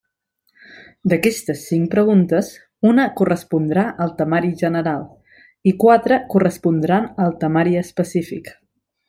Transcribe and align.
D'aquestes 1.11 1.59
cinc 1.71 1.89
preguntes, 1.91 2.49
una 2.91 3.05
correspondrà 3.19 3.83
al 4.07 4.15
temari 4.23 4.51
general 4.63 5.05
i 5.73 5.75
quatre 5.85 6.19
correspondran 6.35 7.07
al 7.27 7.37
temari 7.45 7.79
específic. 7.85 8.51